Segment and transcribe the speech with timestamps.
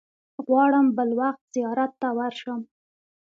[0.45, 2.59] غواړم بل وخت زیارت ته ورشم.